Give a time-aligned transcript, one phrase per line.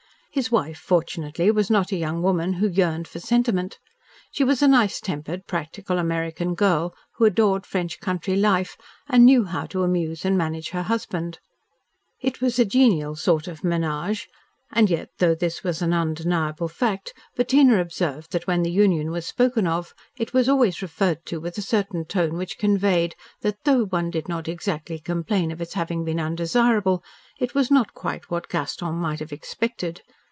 [0.33, 3.79] His wife, fortunately, was not a young woman who yearned for sentiment.
[4.31, 8.77] She was a nice tempered, practical American girl, who adored French country life
[9.09, 11.39] and knew how to amuse and manage her husband.
[12.21, 14.29] It was a genial sort of menage
[14.71, 19.25] and yet though this was an undeniable fact, Bettina observed that when the union was
[19.25, 23.83] spoken of it was always referred to with a certain tone which conveyed that though
[23.83, 27.03] one did not exactly complain of its having been undesirable,
[27.37, 30.01] it was not quite what Gaston might have expected.